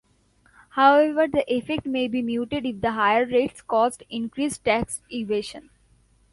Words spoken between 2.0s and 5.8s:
be muted if the higher rates cause increased tax evasion.